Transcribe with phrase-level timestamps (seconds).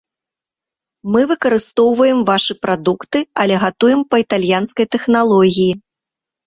[1.15, 5.73] Мы выкарыстоўваем вашы прадукты, але гатуем па італьянскай тэхналогіі.